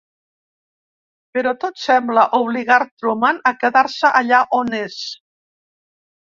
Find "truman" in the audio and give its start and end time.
2.87-3.39